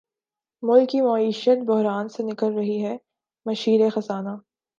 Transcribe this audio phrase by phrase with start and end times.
[0.63, 2.97] ملک کی معیشت بحران سے نکل رہی ہے
[3.45, 4.35] مشیر خزانہ